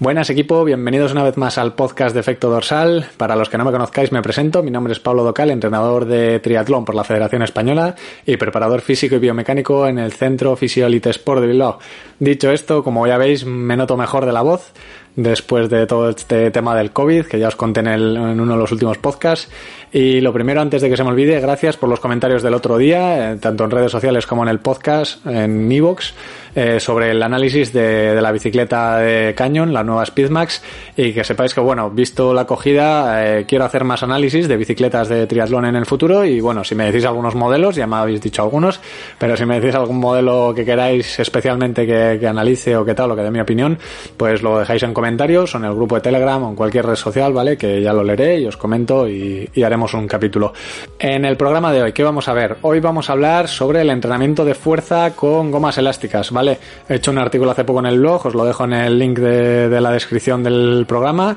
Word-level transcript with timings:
Buenas 0.00 0.28
equipo, 0.28 0.64
bienvenidos 0.64 1.12
una 1.12 1.22
vez 1.22 1.36
más 1.36 1.56
al 1.56 1.74
podcast 1.74 2.14
de 2.14 2.20
Efecto 2.20 2.50
Dorsal. 2.50 3.06
Para 3.16 3.36
los 3.36 3.48
que 3.48 3.56
no 3.56 3.64
me 3.64 3.70
conozcáis 3.70 4.10
me 4.10 4.22
presento, 4.22 4.60
mi 4.64 4.72
nombre 4.72 4.92
es 4.92 4.98
Pablo 4.98 5.22
Docal, 5.22 5.52
entrenador 5.52 6.04
de 6.04 6.40
triatlón 6.40 6.84
por 6.84 6.96
la 6.96 7.04
Federación 7.04 7.42
Española 7.42 7.94
y 8.26 8.36
preparador 8.36 8.80
físico 8.80 9.14
y 9.14 9.20
biomecánico 9.20 9.86
en 9.86 10.00
el 10.00 10.12
Centro 10.12 10.56
Fisiolite 10.56 11.10
Sport 11.10 11.42
de 11.42 11.46
Bilbao. 11.46 11.78
Dicho 12.18 12.50
esto, 12.50 12.82
como 12.82 13.06
ya 13.06 13.18
veis, 13.18 13.46
me 13.46 13.76
noto 13.76 13.96
mejor 13.96 14.26
de 14.26 14.32
la 14.32 14.42
voz 14.42 14.72
después 15.14 15.70
de 15.70 15.86
todo 15.86 16.08
este 16.10 16.50
tema 16.50 16.74
del 16.74 16.90
COVID, 16.90 17.26
que 17.26 17.38
ya 17.38 17.46
os 17.46 17.54
conté 17.54 17.78
en, 17.78 17.86
en 17.86 18.40
uno 18.40 18.54
de 18.54 18.58
los 18.58 18.72
últimos 18.72 18.98
podcasts. 18.98 19.48
Y 19.96 20.20
lo 20.20 20.32
primero, 20.32 20.60
antes 20.60 20.82
de 20.82 20.90
que 20.90 20.96
se 20.96 21.04
me 21.04 21.10
olvide, 21.10 21.38
gracias 21.38 21.76
por 21.76 21.88
los 21.88 22.00
comentarios 22.00 22.42
del 22.42 22.54
otro 22.54 22.78
día, 22.78 23.30
eh, 23.30 23.36
tanto 23.36 23.62
en 23.62 23.70
redes 23.70 23.92
sociales 23.92 24.26
como 24.26 24.42
en 24.42 24.48
el 24.48 24.58
podcast, 24.58 25.24
en 25.24 25.70
Evox, 25.70 26.14
eh, 26.56 26.80
sobre 26.80 27.12
el 27.12 27.22
análisis 27.22 27.72
de, 27.72 28.12
de, 28.12 28.20
la 28.20 28.32
bicicleta 28.32 28.98
de 28.98 29.36
Canyon, 29.36 29.72
la 29.72 29.84
nueva 29.84 30.04
Speedmax, 30.04 30.62
y 30.96 31.12
que 31.12 31.22
sepáis 31.22 31.54
que, 31.54 31.60
bueno, 31.60 31.90
visto 31.90 32.34
la 32.34 32.40
acogida, 32.40 33.38
eh, 33.38 33.44
quiero 33.46 33.66
hacer 33.66 33.84
más 33.84 34.02
análisis 34.02 34.48
de 34.48 34.56
bicicletas 34.56 35.08
de 35.08 35.28
triatlón 35.28 35.64
en 35.64 35.76
el 35.76 35.86
futuro, 35.86 36.24
y 36.24 36.40
bueno, 36.40 36.64
si 36.64 36.74
me 36.74 36.86
decís 36.86 37.04
algunos 37.04 37.36
modelos, 37.36 37.76
ya 37.76 37.86
me 37.86 37.94
habéis 37.94 38.20
dicho 38.20 38.42
algunos, 38.42 38.80
pero 39.16 39.36
si 39.36 39.46
me 39.46 39.60
decís 39.60 39.76
algún 39.76 40.00
modelo 40.00 40.52
que 40.56 40.64
queráis 40.64 41.20
especialmente 41.20 41.86
que, 41.86 42.26
analice 42.26 42.76
o 42.76 42.84
que 42.84 42.96
tal, 42.96 43.12
o 43.12 43.16
que 43.16 43.22
dé 43.22 43.30
mi 43.30 43.38
opinión, 43.38 43.78
pues 44.16 44.42
lo 44.42 44.58
dejáis 44.58 44.82
en 44.82 44.92
comentarios 44.92 45.54
o 45.54 45.58
en 45.58 45.66
el 45.66 45.74
grupo 45.74 45.94
de 45.94 46.00
Telegram 46.00 46.42
o 46.42 46.48
en 46.48 46.56
cualquier 46.56 46.84
red 46.84 46.96
social, 46.96 47.32
¿vale? 47.32 47.56
Que 47.56 47.80
ya 47.80 47.92
lo 47.92 48.02
leeré 48.02 48.40
y 48.40 48.46
os 48.46 48.56
comento 48.56 49.08
y 49.08 49.48
haremos 49.62 49.83
un 49.92 50.08
capítulo. 50.08 50.54
En 50.98 51.26
el 51.26 51.36
programa 51.36 51.72
de 51.72 51.82
hoy, 51.82 51.92
¿qué 51.92 52.02
vamos 52.02 52.28
a 52.28 52.32
ver? 52.32 52.56
Hoy 52.62 52.80
vamos 52.80 53.10
a 53.10 53.12
hablar 53.12 53.48
sobre 53.48 53.82
el 53.82 53.90
entrenamiento 53.90 54.44
de 54.44 54.54
fuerza 54.54 55.14
con 55.14 55.50
gomas 55.50 55.76
elásticas, 55.76 56.30
¿vale? 56.30 56.58
He 56.88 56.94
hecho 56.94 57.10
un 57.10 57.18
artículo 57.18 57.50
hace 57.50 57.64
poco 57.64 57.80
en 57.80 57.86
el 57.86 57.98
blog, 57.98 58.24
os 58.26 58.34
lo 58.34 58.44
dejo 58.46 58.64
en 58.64 58.72
el 58.72 58.98
link 58.98 59.18
de, 59.18 59.80
la 59.80 59.90
descripción 59.90 60.42
del 60.42 60.86
programa 60.88 61.36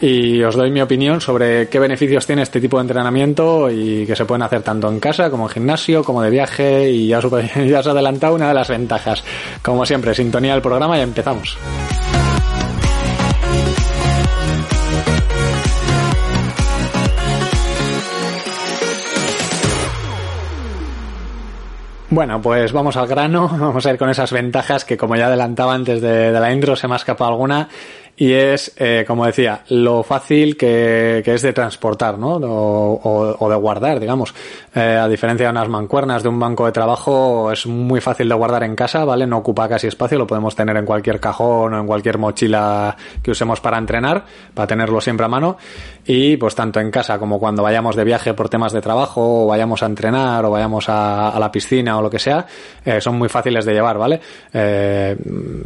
y 0.00 0.42
os 0.42 0.54
doy 0.54 0.70
mi 0.70 0.80
opinión 0.80 1.20
sobre 1.20 1.68
qué 1.68 1.78
beneficios 1.78 2.26
tiene 2.26 2.42
este 2.42 2.60
tipo 2.60 2.76
de 2.76 2.82
entrenamiento 2.82 3.70
y 3.70 4.06
que 4.06 4.14
se 4.14 4.24
pueden 4.24 4.42
hacer 4.42 4.62
tanto 4.62 4.88
en 4.88 5.00
casa 5.00 5.30
como 5.30 5.48
en 5.48 5.50
gimnasio, 5.50 6.04
como 6.04 6.22
de 6.22 6.30
viaje 6.30 6.90
y 6.90 7.08
ya, 7.08 7.20
ya 7.66 7.80
os 7.80 7.86
he 7.86 7.90
adelantado 7.90 8.34
una 8.34 8.48
de 8.48 8.54
las 8.54 8.68
ventajas. 8.68 9.24
Como 9.62 9.84
siempre, 9.84 10.14
sintonía 10.14 10.52
del 10.52 10.62
programa 10.62 10.96
y 10.98 11.00
empezamos. 11.00 11.58
Bueno, 22.12 22.42
pues 22.42 22.72
vamos 22.72 22.96
al 22.96 23.06
grano, 23.06 23.48
vamos 23.52 23.86
a 23.86 23.92
ir 23.92 23.96
con 23.96 24.10
esas 24.10 24.32
ventajas 24.32 24.84
que 24.84 24.96
como 24.96 25.14
ya 25.14 25.28
adelantaba 25.28 25.74
antes 25.74 26.00
de, 26.00 26.32
la 26.32 26.52
intro 26.52 26.74
se 26.74 26.88
me 26.88 26.94
ha 26.94 26.96
escapado 26.96 27.30
alguna 27.30 27.68
y 28.20 28.34
es, 28.34 28.74
eh, 28.76 29.06
como 29.06 29.24
decía, 29.24 29.62
lo 29.70 30.02
fácil 30.02 30.58
que, 30.58 31.22
que, 31.24 31.32
es 31.32 31.40
de 31.40 31.54
transportar, 31.54 32.18
¿no? 32.18 32.34
O, 32.34 33.00
o, 33.02 33.36
o 33.38 33.48
de 33.48 33.56
guardar, 33.56 33.98
digamos. 33.98 34.34
Eh, 34.74 34.98
a 35.00 35.08
diferencia 35.08 35.46
de 35.46 35.52
unas 35.52 35.70
mancuernas 35.70 36.22
de 36.22 36.28
un 36.28 36.38
banco 36.38 36.66
de 36.66 36.72
trabajo, 36.72 37.50
es 37.50 37.64
muy 37.64 38.02
fácil 38.02 38.28
de 38.28 38.34
guardar 38.34 38.62
en 38.62 38.76
casa, 38.76 39.06
¿vale? 39.06 39.26
No 39.26 39.38
ocupa 39.38 39.66
casi 39.70 39.86
espacio, 39.86 40.18
lo 40.18 40.26
podemos 40.26 40.54
tener 40.54 40.76
en 40.76 40.84
cualquier 40.84 41.18
cajón 41.18 41.72
o 41.72 41.80
en 41.80 41.86
cualquier 41.86 42.18
mochila 42.18 42.94
que 43.22 43.30
usemos 43.30 43.58
para 43.62 43.78
entrenar, 43.78 44.22
para 44.52 44.66
tenerlo 44.66 45.00
siempre 45.00 45.24
a 45.24 45.28
mano. 45.30 45.56
Y 46.04 46.36
pues 46.36 46.54
tanto 46.54 46.78
en 46.78 46.90
casa 46.90 47.18
como 47.18 47.40
cuando 47.40 47.62
vayamos 47.62 47.96
de 47.96 48.04
viaje 48.04 48.34
por 48.34 48.50
temas 48.50 48.74
de 48.74 48.82
trabajo, 48.82 49.44
o 49.44 49.46
vayamos 49.46 49.82
a 49.82 49.86
entrenar, 49.86 50.44
o 50.44 50.50
vayamos 50.50 50.90
a, 50.90 51.30
a 51.30 51.40
la 51.40 51.50
piscina 51.50 51.96
o 51.96 52.02
lo 52.02 52.10
que 52.10 52.18
sea, 52.18 52.44
eh, 52.84 53.00
son 53.00 53.16
muy 53.16 53.30
fáciles 53.30 53.64
de 53.64 53.72
llevar, 53.72 53.96
¿vale? 53.96 54.20
Eh, 54.52 55.16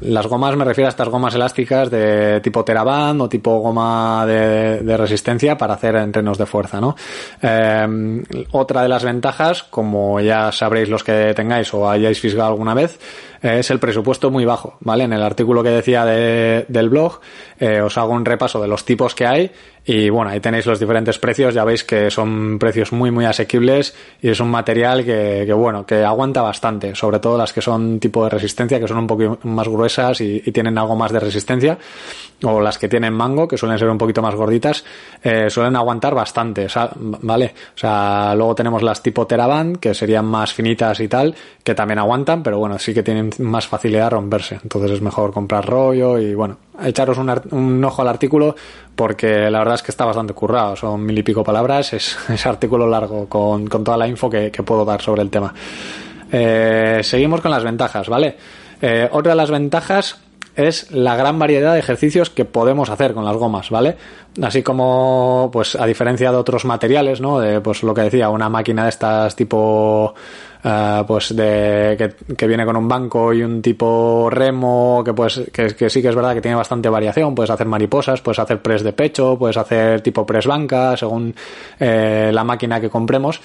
las 0.03 0.29
gomas, 0.29 0.55
me 0.57 0.65
refiero 0.65 0.87
a 0.87 0.91
estas 0.91 1.09
gomas 1.09 1.35
elásticas 1.35 1.91
de 1.91 2.44
tipo 2.45 2.63
Teraband 2.63 3.23
o 3.23 3.29
tipo 3.29 3.59
goma 3.59 4.27
de, 4.27 4.97
resistencia 4.97 5.57
para 5.57 5.75
hacer 5.75 5.97
entrenos 5.97 6.37
de 6.37 6.45
fuerza, 6.45 6.79
¿no? 6.79 6.95
Eh, 7.41 8.23
otra 8.53 8.83
de 8.83 8.89
las 8.89 9.03
ventajas, 9.03 9.63
como 9.63 10.21
ya 10.21 10.53
sabréis 10.53 10.91
los 10.91 11.03
que 11.03 11.33
tengáis 11.35 11.73
o 11.73 11.89
hayáis 11.89 12.21
fisgado 12.21 12.51
alguna 12.51 12.75
vez, 12.75 12.99
es 13.43 13.71
el 13.71 13.79
presupuesto 13.79 14.31
muy 14.31 14.45
bajo, 14.45 14.77
¿vale? 14.81 15.05
En 15.05 15.13
el 15.13 15.23
artículo 15.23 15.63
que 15.63 15.71
decía 15.71 16.05
de, 16.05 16.65
del 16.69 16.89
blog 16.89 17.21
eh, 17.59 17.81
os 17.81 17.97
hago 17.99 18.13
un 18.13 18.25
repaso 18.25 18.61
de 18.61 18.69
los 18.69 18.85
tipos 18.85 19.15
que 19.15 19.27
hay 19.27 19.51
y 19.85 20.09
bueno, 20.09 20.31
ahí 20.31 20.41
tenéis 20.41 20.65
los 20.65 20.81
diferentes 20.81 21.19
precios, 21.19 21.53
ya 21.53 21.63
veis 21.63 21.85
que 21.85 22.11
son 22.11 22.59
precios 22.59 22.93
muy 22.93 23.11
muy 23.11 23.27
asequibles 23.27 23.95
y 24.23 24.31
es 24.31 24.41
un 24.41 24.51
material 24.51 25.05
que, 25.05 25.53
bueno, 25.53 25.85
que 25.85 26.03
aguanta 26.05 26.41
bastante, 26.41 26.95
sobre 26.95 27.19
todo 27.19 27.37
las 27.37 27.53
que 27.53 27.61
son 27.61 28.01
tipo 28.01 28.25
de 28.25 28.31
resistencia, 28.31 28.81
que 28.81 28.89
son 28.89 28.99
un 28.99 29.07
poco 29.07 29.39
más 29.43 29.69
gruesas 29.69 30.23
y 30.23 30.41
tienen 30.53 30.79
algo 30.79 30.97
más 30.97 31.13
de 31.13 31.21
resistencia, 31.21 31.79
o 32.45 32.61
las 32.61 32.79
que 32.79 32.89
tienen 32.89 33.13
mango, 33.13 33.49
que 33.49 33.57
suelen 33.57 33.79
ser 33.79 33.89
un 33.89 33.99
poquito 33.99 34.23
más 34.23 34.35
gorditas, 34.35 34.85
eh, 35.23 35.49
suelen 35.49 35.77
aguantar 35.77 36.15
bastante, 36.15 36.67
¿vale? 37.23 37.55
O 37.75 37.79
sea, 37.79 38.35
luego 38.37 38.55
tenemos 38.55 38.83
las 38.83 39.03
tipo 39.03 39.27
Teraband, 39.27 39.79
que 39.79 39.95
serían 39.95 40.27
más 40.27 40.53
finitas 40.53 41.01
y 41.01 41.09
tal, 41.09 41.35
que 41.63 41.75
también 41.75 41.99
aguantan, 41.99 42.43
pero 42.43 42.59
bueno, 42.59 42.79
sí 42.79 42.95
que 42.95 43.03
tienen 43.03 43.31
más 43.39 43.67
facilidad 43.67 44.05
de 44.05 44.11
romperse, 44.11 44.59
entonces 44.63 44.91
es 44.93 45.01
mejor 45.01 45.33
comprar 45.33 45.67
rollo 45.67 46.19
y 46.19 46.35
bueno, 46.35 46.59
echaros 46.83 47.19
un, 47.19 47.85
ojo 47.85 48.03
al 48.03 48.09
artículo 48.09 48.55
porque 48.95 49.51
la 49.51 49.59
verdad 49.59 49.75
es 49.75 49.83
que 49.83 49.91
está 49.91 50.05
bastante 50.05 50.35
currado, 50.35 50.77
son 50.77 51.05
mil 51.05 51.19
y 51.19 51.23
pico 51.23 51.43
palabras, 51.43 51.93
es, 51.93 52.17
es 52.29 52.47
artículo 52.47 52.87
largo 52.87 53.29
con, 53.29 53.67
con 53.67 53.85
toda 53.85 53.97
la 53.97 54.07
info 54.07 54.31
que, 54.31 54.51
que, 54.51 54.63
puedo 54.63 54.85
dar 54.85 55.01
sobre 55.01 55.23
el 55.23 55.31
tema. 55.31 55.53
Eh, 56.31 57.01
seguimos 57.03 57.41
con 57.41 57.51
las 57.51 57.63
ventajas, 57.63 58.09
¿vale? 58.09 58.37
Eh, 58.81 59.09
otra 59.13 59.33
de 59.33 59.37
las 59.37 59.51
ventajas 59.51 60.24
es 60.57 60.91
la 60.93 61.17
gran 61.17 61.39
variedad 61.39 61.73
de 61.73 61.81
ejercicios 61.81 62.31
que 62.31 62.45
podemos 62.45 62.91
hacer 62.91 63.15
con 63.15 63.25
las 63.25 63.37
gomas, 63.37 63.71
¿vale? 63.71 63.97
Así 64.43 64.63
como, 64.63 65.51
pues, 65.53 65.77
a 65.77 65.87
diferencia 65.87 66.31
de 66.31 66.37
otros 66.37 66.65
materiales, 66.65 67.21
¿no? 67.21 67.39
De, 67.41 67.61
pues, 67.61 67.83
lo 67.83 67.95
que 67.95 68.03
decía, 68.03 68.29
una 68.31 68.49
máquina 68.49 68.85
de 68.85 68.89
estas 68.91 69.35
tipo, 69.37 70.15
uh, 70.65 71.07
pues, 71.07 71.35
de, 71.35 71.97
que, 71.97 72.35
que, 72.35 72.47
viene 72.47 72.65
con 72.65 72.77
un 72.77 72.89
banco 72.89 73.33
y 73.33 73.43
un 73.43 73.63
tipo 73.63 74.29
remo, 74.31 75.03
que 75.05 75.13
pues, 75.13 75.43
que, 75.53 75.75
que, 75.75 75.91
sí 75.91 76.03
que 76.03 76.09
es 76.09 76.15
verdad 76.15 76.35
que 76.35 76.41
tiene 76.41 76.57
bastante 76.57 76.89
variación, 76.89 77.35
puedes 77.35 77.51
hacer 77.51 77.67
mariposas, 77.67 78.21
puedes 78.21 78.39
hacer 78.39 78.61
press 78.63 78.83
de 78.83 78.93
pecho, 78.93 79.37
puedes 79.39 79.57
hacer 79.57 80.01
tipo 80.03 80.27
press 80.27 80.47
banca, 80.47 80.97
según 80.97 81.35
eh, 81.79 82.31
la 82.33 82.45
máquina 82.45 82.81
que 82.81 82.91
compremos. 82.91 83.41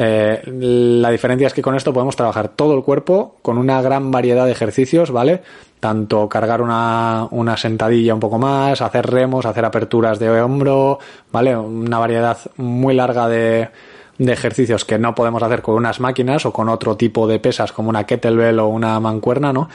Eh, 0.00 0.42
la 0.46 1.10
diferencia 1.10 1.48
es 1.48 1.52
que 1.52 1.60
con 1.60 1.74
esto 1.74 1.92
podemos 1.92 2.14
trabajar 2.14 2.50
todo 2.50 2.72
el 2.74 2.84
cuerpo 2.84 3.34
con 3.42 3.58
una 3.58 3.82
gran 3.82 4.12
variedad 4.12 4.46
de 4.46 4.52
ejercicios, 4.52 5.10
¿vale? 5.10 5.42
Tanto 5.80 6.28
cargar 6.28 6.62
una, 6.62 7.26
una 7.32 7.56
sentadilla 7.56 8.14
un 8.14 8.20
poco 8.20 8.38
más, 8.38 8.80
hacer 8.80 9.10
remos, 9.10 9.44
hacer 9.44 9.64
aperturas 9.64 10.20
de 10.20 10.30
hombro, 10.40 11.00
¿vale? 11.32 11.56
Una 11.56 11.98
variedad 11.98 12.38
muy 12.58 12.94
larga 12.94 13.28
de, 13.28 13.70
de 14.18 14.32
ejercicios 14.32 14.84
que 14.84 15.00
no 15.00 15.16
podemos 15.16 15.42
hacer 15.42 15.62
con 15.62 15.74
unas 15.74 15.98
máquinas 15.98 16.46
o 16.46 16.52
con 16.52 16.68
otro 16.68 16.96
tipo 16.96 17.26
de 17.26 17.40
pesas 17.40 17.72
como 17.72 17.88
una 17.88 18.04
kettlebell 18.04 18.60
o 18.60 18.68
una 18.68 19.00
mancuerna, 19.00 19.52
¿no? 19.52 19.68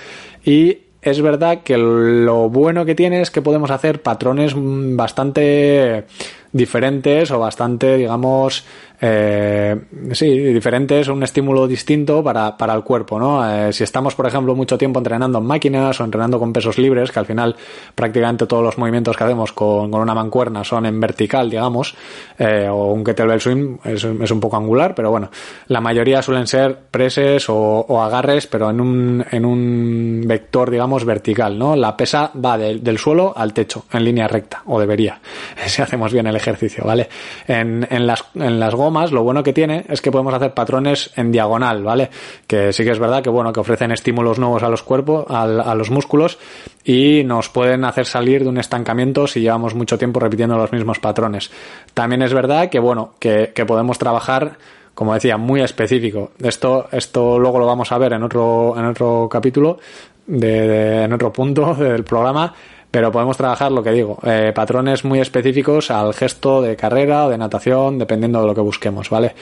Y 0.45 0.77
es 1.01 1.21
verdad 1.21 1.63
que 1.63 1.77
lo 1.77 2.49
bueno 2.49 2.85
que 2.85 2.95
tiene 2.95 3.19
es 3.19 3.29
que 3.29 3.41
podemos 3.41 3.71
hacer 3.71 4.01
patrones 4.01 4.53
bastante 4.55 6.05
diferentes 6.53 7.31
o 7.31 7.39
bastante, 7.39 7.97
digamos, 7.97 8.63
eh, 9.05 9.75
sí, 10.13 10.29
diferentes, 10.29 11.09
un 11.09 11.23
estímulo 11.23 11.67
distinto 11.67 12.23
para, 12.23 12.55
para 12.55 12.73
el 12.73 12.83
cuerpo, 12.83 13.19
¿no? 13.19 13.43
Eh, 13.45 13.73
si 13.73 13.83
estamos, 13.83 14.15
por 14.15 14.27
ejemplo, 14.27 14.55
mucho 14.55 14.77
tiempo 14.77 14.99
entrenando 14.99 15.39
en 15.39 15.45
máquinas 15.45 15.99
o 15.99 16.05
entrenando 16.05 16.39
con 16.39 16.53
pesos 16.53 16.77
libres, 16.77 17.11
que 17.11 17.19
al 17.19 17.25
final 17.25 17.53
prácticamente 17.95 18.45
todos 18.45 18.63
los 18.63 18.77
movimientos 18.77 19.17
que 19.17 19.23
hacemos 19.25 19.51
con, 19.51 19.91
con 19.91 19.99
una 19.99 20.13
mancuerna 20.15 20.63
son 20.63 20.85
en 20.85 21.01
vertical, 21.01 21.49
digamos, 21.49 21.95
eh, 22.39 22.69
o 22.71 22.93
un 22.93 23.03
kettlebell 23.03 23.41
swing 23.41 23.77
es, 23.83 24.05
es, 24.05 24.31
un 24.31 24.39
poco 24.39 24.55
angular, 24.55 24.95
pero 24.95 25.11
bueno, 25.11 25.29
la 25.67 25.81
mayoría 25.81 26.21
suelen 26.21 26.47
ser 26.47 26.77
preses 26.89 27.49
o, 27.49 27.55
o 27.55 28.01
agarres, 28.01 28.47
pero 28.47 28.69
en 28.69 28.79
un, 28.79 29.25
en 29.29 29.43
un 29.43 30.23
vector, 30.25 30.71
digamos, 30.71 31.03
vertical, 31.03 31.59
¿no? 31.59 31.75
La 31.75 31.97
pesa 31.97 32.31
va 32.33 32.57
de, 32.57 32.79
del 32.79 32.97
suelo 32.97 33.33
al 33.35 33.53
techo, 33.53 33.83
en 33.91 34.05
línea 34.05 34.29
recta, 34.29 34.61
o 34.67 34.79
debería, 34.79 35.19
si 35.65 35.81
hacemos 35.81 36.13
bien 36.13 36.27
el 36.27 36.37
ejercicio, 36.43 36.83
¿vale? 36.85 37.07
En, 37.47 37.87
las, 38.05 38.25
en 38.35 38.59
las 38.59 38.75
gomas 38.75 39.11
lo 39.11 39.23
bueno 39.23 39.43
que 39.43 39.53
tiene 39.53 39.85
es 39.87 40.01
que 40.01 40.11
podemos 40.11 40.33
hacer 40.33 40.53
patrones 40.53 41.11
en 41.15 41.31
diagonal, 41.31 41.83
¿vale? 41.83 42.09
Que 42.45 42.73
sí 42.73 42.83
que 42.83 42.91
es 42.91 42.99
verdad 42.99 43.23
que 43.23 43.29
bueno, 43.29 43.53
que 43.53 43.59
ofrecen 43.59 43.91
estímulos 43.91 44.39
nuevos 44.39 44.61
a 44.63 44.69
los 44.69 44.83
cuerpos, 44.83 45.25
a, 45.29 45.43
a 45.43 45.75
los 45.75 45.89
músculos 45.89 46.37
y 46.83 47.23
nos 47.23 47.49
pueden 47.49 47.85
hacer 47.85 48.05
salir 48.05 48.43
de 48.43 48.49
un 48.49 48.57
estancamiento 48.57 49.25
si 49.25 49.41
llevamos 49.41 49.73
mucho 49.73 49.97
tiempo 49.97 50.19
repitiendo 50.19 50.57
los 50.57 50.71
mismos 50.71 50.99
patrones. 50.99 51.49
También 51.93 52.21
es 52.21 52.33
verdad 52.33 52.69
que 52.69 52.79
bueno, 52.79 53.13
que, 53.19 53.51
que 53.55 53.65
podemos 53.65 53.97
trabajar 53.97 54.57
como 54.93 55.13
decía, 55.13 55.37
muy 55.37 55.61
específico. 55.61 56.31
Esto, 56.41 56.87
esto 56.91 57.39
luego 57.39 57.59
lo 57.59 57.65
vamos 57.65 57.91
a 57.91 57.97
ver 57.97 58.13
en 58.13 58.23
otro, 58.23 58.75
en 58.77 58.85
otro 58.85 59.27
capítulo, 59.29 59.79
de, 60.27 60.67
de, 60.67 61.03
en 61.03 61.13
otro 61.13 61.31
punto 61.31 61.73
del 61.79 62.03
programa, 62.03 62.53
pero 62.91 63.11
podemos 63.11 63.37
trabajar 63.37 63.71
lo 63.71 63.81
que 63.81 63.91
digo, 63.91 64.19
eh, 64.23 64.51
patrones 64.53 65.03
muy 65.03 65.19
específicos 65.19 65.89
al 65.89 66.13
gesto 66.13 66.61
de 66.61 66.75
carrera 66.75 67.25
o 67.25 67.29
de 67.29 67.39
natación, 67.39 67.97
dependiendo 67.97 68.41
de 68.41 68.47
lo 68.47 68.53
que 68.53 68.61
busquemos, 68.61 69.09
¿vale? 69.09 69.33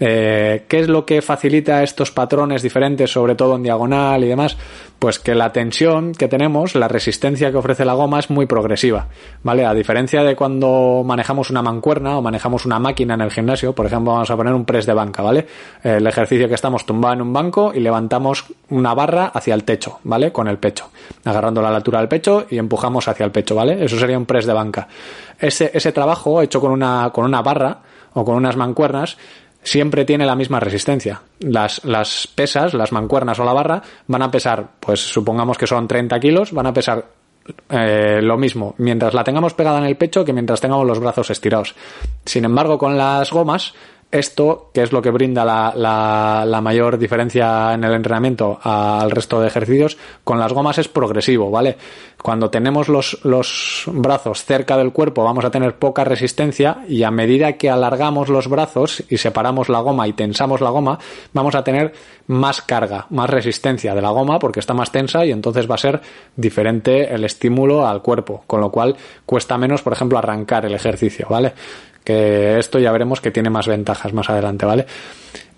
Eh, 0.00 0.64
¿Qué 0.68 0.80
es 0.80 0.88
lo 0.88 1.04
que 1.04 1.22
facilita 1.22 1.82
estos 1.82 2.10
patrones 2.10 2.62
diferentes, 2.62 3.10
sobre 3.10 3.34
todo 3.34 3.56
en 3.56 3.62
diagonal 3.62 4.22
y 4.22 4.28
demás? 4.28 4.56
Pues 4.98 5.18
que 5.18 5.34
la 5.34 5.52
tensión 5.52 6.12
que 6.12 6.28
tenemos, 6.28 6.74
la 6.74 6.88
resistencia 6.88 7.50
que 7.50 7.56
ofrece 7.56 7.84
la 7.84 7.94
goma 7.94 8.18
es 8.18 8.30
muy 8.30 8.46
progresiva, 8.46 9.08
¿vale? 9.42 9.64
A 9.64 9.74
diferencia 9.74 10.22
de 10.22 10.34
cuando 10.36 11.02
manejamos 11.04 11.50
una 11.50 11.62
mancuerna 11.62 12.18
o 12.18 12.22
manejamos 12.22 12.66
una 12.66 12.78
máquina 12.78 13.14
en 13.14 13.20
el 13.20 13.30
gimnasio, 13.30 13.74
por 13.74 13.86
ejemplo, 13.86 14.12
vamos 14.12 14.30
a 14.30 14.36
poner 14.36 14.54
un 14.54 14.64
press 14.64 14.86
de 14.86 14.94
banca, 14.94 15.22
¿vale? 15.22 15.46
El 15.82 16.06
ejercicio 16.06 16.48
que 16.48 16.54
estamos 16.54 16.84
tumbado 16.84 17.14
en 17.14 17.22
un 17.22 17.32
banco 17.32 17.72
y 17.74 17.80
levantamos 17.80 18.44
una 18.70 18.94
barra 18.94 19.26
hacia 19.26 19.54
el 19.54 19.64
techo, 19.64 20.00
¿vale? 20.04 20.32
Con 20.32 20.48
el 20.48 20.58
pecho, 20.58 20.90
agarrando 21.24 21.62
la 21.62 21.74
altura 21.74 22.00
del 22.00 22.08
pecho 22.08 22.46
y 22.50 22.58
empujamos 22.58 23.06
hacia 23.08 23.24
el 23.24 23.30
pecho, 23.30 23.54
¿vale? 23.54 23.84
Eso 23.84 23.98
sería 23.98 24.18
un 24.18 24.26
press 24.26 24.46
de 24.46 24.52
banca. 24.52 24.88
Ese, 25.38 25.70
ese 25.72 25.92
trabajo 25.92 26.42
hecho 26.42 26.60
con 26.60 26.72
una, 26.72 27.10
con 27.12 27.24
una 27.24 27.42
barra 27.42 27.78
o 28.14 28.24
con 28.24 28.34
unas 28.34 28.56
mancuernas 28.56 29.16
siempre 29.62 30.04
tiene 30.04 30.26
la 30.26 30.36
misma 30.36 30.60
resistencia. 30.60 31.22
Las, 31.40 31.84
las 31.84 32.26
pesas, 32.26 32.74
las 32.74 32.92
mancuernas 32.92 33.38
o 33.38 33.44
la 33.44 33.52
barra, 33.52 33.82
van 34.06 34.22
a 34.22 34.30
pesar, 34.30 34.66
pues 34.80 35.00
supongamos 35.00 35.58
que 35.58 35.66
son 35.66 35.86
30 35.86 36.18
kilos, 36.20 36.52
van 36.52 36.66
a 36.66 36.72
pesar 36.72 37.04
eh, 37.70 38.20
lo 38.22 38.36
mismo 38.36 38.74
mientras 38.76 39.14
la 39.14 39.24
tengamos 39.24 39.54
pegada 39.54 39.78
en 39.78 39.84
el 39.84 39.96
pecho 39.96 40.22
que 40.22 40.34
mientras 40.34 40.60
tengamos 40.60 40.86
los 40.86 41.00
brazos 41.00 41.30
estirados. 41.30 41.74
Sin 42.24 42.44
embargo, 42.44 42.76
con 42.76 42.98
las 42.98 43.30
gomas 43.30 43.74
esto, 44.10 44.70
que 44.72 44.82
es 44.82 44.92
lo 44.92 45.02
que 45.02 45.10
brinda 45.10 45.44
la, 45.44 45.72
la, 46.46 46.60
mayor 46.62 46.98
diferencia 46.98 47.74
en 47.74 47.84
el 47.84 47.92
entrenamiento 47.92 48.58
al 48.62 49.10
resto 49.10 49.40
de 49.40 49.48
ejercicios, 49.48 49.98
con 50.24 50.38
las 50.38 50.52
gomas 50.52 50.78
es 50.78 50.88
progresivo, 50.88 51.50
¿vale? 51.50 51.76
Cuando 52.22 52.48
tenemos 52.48 52.88
los, 52.88 53.20
los 53.24 53.84
brazos 53.86 54.44
cerca 54.44 54.76
del 54.76 54.92
cuerpo 54.92 55.24
vamos 55.24 55.44
a 55.44 55.50
tener 55.50 55.76
poca 55.76 56.04
resistencia 56.04 56.78
y 56.88 57.02
a 57.02 57.10
medida 57.10 57.52
que 57.52 57.70
alargamos 57.70 58.28
los 58.28 58.48
brazos 58.48 59.04
y 59.10 59.18
separamos 59.18 59.68
la 59.68 59.80
goma 59.80 60.08
y 60.08 60.14
tensamos 60.14 60.62
la 60.62 60.70
goma, 60.70 60.98
vamos 61.34 61.54
a 61.54 61.62
tener 61.62 61.92
más 62.26 62.62
carga, 62.62 63.06
más 63.10 63.28
resistencia 63.28 63.94
de 63.94 64.02
la 64.02 64.10
goma 64.10 64.38
porque 64.38 64.60
está 64.60 64.72
más 64.74 64.90
tensa 64.90 65.24
y 65.26 65.32
entonces 65.32 65.70
va 65.70 65.74
a 65.74 65.78
ser 65.78 66.00
diferente 66.34 67.14
el 67.14 67.24
estímulo 67.24 67.86
al 67.86 68.02
cuerpo, 68.02 68.42
con 68.46 68.60
lo 68.60 68.70
cual 68.70 68.96
cuesta 69.26 69.58
menos, 69.58 69.82
por 69.82 69.92
ejemplo, 69.92 70.18
arrancar 70.18 70.64
el 70.64 70.74
ejercicio, 70.74 71.26
¿vale? 71.28 71.52
Que 72.08 72.58
esto 72.58 72.78
ya 72.78 72.90
veremos 72.90 73.20
que 73.20 73.30
tiene 73.30 73.50
más 73.50 73.68
ventajas 73.68 74.14
más 74.14 74.30
adelante, 74.30 74.64
¿vale? 74.64 74.86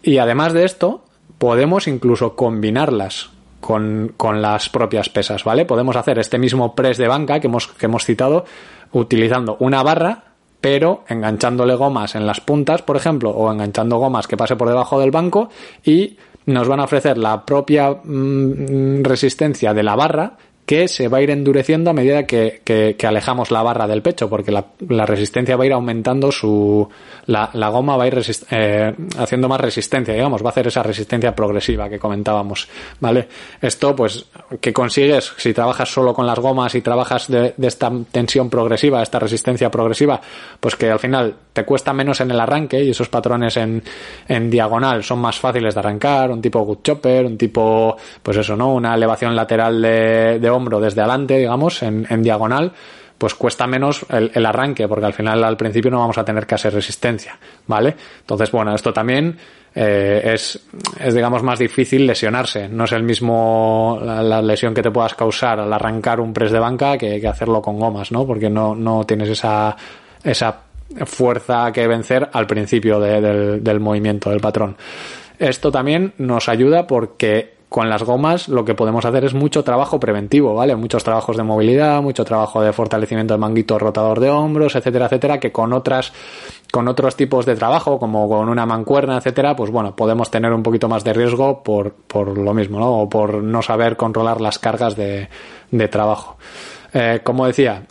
Y 0.02 0.18
además 0.18 0.52
de 0.52 0.64
esto, 0.64 1.04
podemos 1.38 1.86
incluso 1.86 2.34
combinarlas 2.34 3.30
con, 3.60 4.14
con, 4.16 4.42
las 4.42 4.68
propias 4.68 5.08
pesas, 5.08 5.44
¿vale? 5.44 5.64
Podemos 5.64 5.94
hacer 5.94 6.18
este 6.18 6.38
mismo 6.38 6.74
press 6.74 6.98
de 6.98 7.06
banca 7.06 7.38
que 7.38 7.46
hemos, 7.46 7.68
que 7.68 7.86
hemos 7.86 8.04
citado 8.04 8.46
utilizando 8.90 9.58
una 9.60 9.84
barra, 9.84 10.24
pero 10.60 11.04
enganchándole 11.06 11.76
gomas 11.76 12.16
en 12.16 12.26
las 12.26 12.40
puntas, 12.40 12.82
por 12.82 12.96
ejemplo, 12.96 13.30
o 13.30 13.52
enganchando 13.52 13.98
gomas 13.98 14.26
que 14.26 14.36
pase 14.36 14.56
por 14.56 14.66
debajo 14.66 14.98
del 14.98 15.12
banco 15.12 15.50
y 15.84 16.16
nos 16.46 16.66
van 16.66 16.80
a 16.80 16.84
ofrecer 16.84 17.16
la 17.16 17.46
propia 17.46 17.92
mm, 17.92 19.04
resistencia 19.04 19.72
de 19.72 19.84
la 19.84 19.94
barra 19.94 20.36
que 20.70 20.86
se 20.86 21.08
va 21.08 21.18
a 21.18 21.20
ir 21.20 21.30
endureciendo 21.30 21.90
a 21.90 21.92
medida 21.92 22.26
que, 22.26 22.62
que, 22.64 22.94
alejamos 23.04 23.50
la 23.50 23.60
barra 23.60 23.88
del 23.88 24.02
pecho, 24.02 24.30
porque 24.30 24.52
la, 24.52 24.66
la, 24.88 25.04
resistencia 25.04 25.56
va 25.56 25.64
a 25.64 25.66
ir 25.66 25.72
aumentando 25.72 26.30
su. 26.30 26.88
La, 27.26 27.50
la 27.54 27.70
goma 27.70 27.96
va 27.96 28.04
a 28.04 28.06
ir 28.06 28.22
eh, 28.52 28.94
haciendo 29.18 29.48
más 29.48 29.60
resistencia, 29.60 30.14
digamos, 30.14 30.44
va 30.44 30.46
a 30.46 30.50
hacer 30.50 30.68
esa 30.68 30.84
resistencia 30.84 31.34
progresiva 31.34 31.88
que 31.88 31.98
comentábamos, 31.98 32.68
¿vale? 33.00 33.26
Esto, 33.60 33.96
pues, 33.96 34.26
que 34.60 34.72
consigues 34.72 35.32
si 35.38 35.52
trabajas 35.52 35.88
solo 35.88 36.14
con 36.14 36.24
las 36.24 36.38
gomas 36.38 36.72
y 36.76 36.82
trabajas 36.82 37.26
de, 37.26 37.52
de 37.56 37.66
esta 37.66 37.90
tensión 38.12 38.48
progresiva, 38.48 39.02
esta 39.02 39.18
resistencia 39.18 39.72
progresiva, 39.72 40.20
pues 40.60 40.76
que 40.76 40.88
al 40.88 41.00
final 41.00 41.34
te 41.52 41.64
cuesta 41.64 41.92
menos 41.92 42.20
en 42.20 42.30
el 42.30 42.38
arranque 42.38 42.80
y 42.84 42.90
esos 42.90 43.08
patrones 43.08 43.56
en, 43.56 43.82
en 44.28 44.48
diagonal 44.48 45.02
son 45.02 45.18
más 45.18 45.36
fáciles 45.36 45.74
de 45.74 45.80
arrancar, 45.80 46.30
un 46.30 46.40
tipo 46.40 46.60
good 46.60 46.78
chopper, 46.84 47.26
un 47.26 47.36
tipo, 47.36 47.96
pues 48.22 48.36
eso, 48.36 48.54
¿no? 48.54 48.72
Una 48.72 48.94
elevación 48.94 49.34
lateral 49.34 49.82
de, 49.82 50.38
de 50.38 50.59
hombro 50.60 50.80
desde 50.80 51.00
adelante, 51.00 51.38
digamos, 51.38 51.82
en, 51.82 52.06
en 52.08 52.22
diagonal, 52.22 52.72
pues 53.18 53.34
cuesta 53.34 53.66
menos 53.66 54.06
el, 54.08 54.30
el, 54.34 54.46
arranque, 54.46 54.88
porque 54.88 55.04
al 55.06 55.12
final 55.12 55.44
al 55.44 55.56
principio 55.56 55.90
no 55.90 55.98
vamos 55.98 56.16
a 56.16 56.24
tener 56.24 56.46
que 56.46 56.54
hacer 56.54 56.72
resistencia, 56.72 57.38
¿vale? 57.66 57.94
Entonces, 58.20 58.50
bueno, 58.50 58.74
esto 58.74 58.94
también 58.94 59.36
eh, 59.74 60.22
es, 60.24 60.58
es, 60.98 61.14
digamos, 61.14 61.42
más 61.42 61.58
difícil 61.58 62.06
lesionarse. 62.06 62.68
No 62.68 62.84
es 62.84 62.92
el 62.92 63.02
mismo 63.02 64.00
la, 64.02 64.22
la, 64.22 64.40
lesión 64.40 64.72
que 64.72 64.82
te 64.82 64.90
puedas 64.90 65.14
causar 65.14 65.60
al 65.60 65.72
arrancar 65.72 66.18
un 66.18 66.32
press 66.32 66.50
de 66.50 66.58
banca 66.58 66.96
que, 66.96 67.20
que 67.20 67.28
hacerlo 67.28 67.60
con 67.60 67.78
gomas, 67.78 68.10
¿no? 68.10 68.26
Porque 68.26 68.48
no, 68.48 68.74
no 68.74 69.04
tienes 69.04 69.28
esa, 69.28 69.76
esa 70.24 70.62
fuerza 71.04 71.70
que 71.72 71.86
vencer 71.86 72.28
al 72.32 72.46
principio 72.46 72.98
de, 72.98 73.20
del, 73.20 73.62
del 73.62 73.80
movimiento, 73.80 74.30
del 74.30 74.40
patrón. 74.40 74.76
Esto 75.38 75.70
también 75.70 76.14
nos 76.18 76.48
ayuda 76.48 76.86
porque 76.86 77.59
con 77.70 77.88
las 77.88 78.02
gomas 78.02 78.48
lo 78.48 78.64
que 78.64 78.74
podemos 78.74 79.04
hacer 79.04 79.24
es 79.24 79.32
mucho 79.32 79.62
trabajo 79.62 80.00
preventivo, 80.00 80.54
¿vale? 80.54 80.74
Muchos 80.74 81.04
trabajos 81.04 81.36
de 81.36 81.44
movilidad, 81.44 82.02
mucho 82.02 82.24
trabajo 82.24 82.60
de 82.60 82.72
fortalecimiento 82.72 83.32
del 83.32 83.40
manguito 83.40 83.78
rotador 83.78 84.18
de 84.18 84.28
hombros, 84.28 84.74
etcétera, 84.74 85.06
etcétera, 85.06 85.38
que 85.38 85.52
con 85.52 85.72
otras, 85.72 86.12
con 86.72 86.88
otros 86.88 87.14
tipos 87.14 87.46
de 87.46 87.54
trabajo, 87.54 88.00
como 88.00 88.28
con 88.28 88.48
una 88.48 88.66
mancuerna, 88.66 89.18
etcétera, 89.18 89.54
pues 89.54 89.70
bueno, 89.70 89.94
podemos 89.94 90.32
tener 90.32 90.52
un 90.52 90.64
poquito 90.64 90.88
más 90.88 91.04
de 91.04 91.12
riesgo 91.12 91.62
por, 91.62 91.92
por 91.92 92.36
lo 92.36 92.52
mismo, 92.52 92.80
¿no? 92.80 93.02
O 93.02 93.08
por 93.08 93.34
no 93.34 93.62
saber 93.62 93.96
controlar 93.96 94.40
las 94.40 94.58
cargas 94.58 94.96
de, 94.96 95.28
de 95.70 95.88
trabajo. 95.88 96.38
Eh, 96.92 97.20
como 97.22 97.46
decía, 97.46 97.84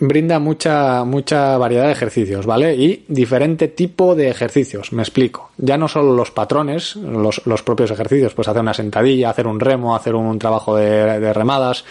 brinda 0.00 0.38
mucha, 0.38 1.04
mucha 1.04 1.58
variedad 1.58 1.86
de 1.86 1.92
ejercicios, 1.92 2.46
¿vale? 2.46 2.74
Y 2.74 3.04
diferente 3.06 3.68
tipo 3.68 4.14
de 4.14 4.28
ejercicios, 4.28 4.92
me 4.92 5.02
explico. 5.02 5.50
Ya 5.58 5.76
no 5.76 5.88
solo 5.88 6.14
los 6.14 6.30
patrones, 6.30 6.96
los, 6.96 7.46
los 7.46 7.62
propios 7.62 7.90
ejercicios, 7.90 8.32
pues 8.32 8.48
hacer 8.48 8.62
una 8.62 8.74
sentadilla, 8.74 9.30
hacer 9.30 9.46
un 9.46 9.60
remo, 9.60 9.94
hacer 9.94 10.14
un 10.14 10.38
trabajo 10.38 10.74
de, 10.76 11.32
remadas 11.34 11.84